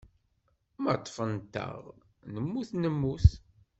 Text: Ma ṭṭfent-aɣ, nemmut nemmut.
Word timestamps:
Ma 0.81 0.93
ṭṭfent-aɣ, 1.01 1.81
nemmut 2.33 2.69
nemmut. 2.75 3.27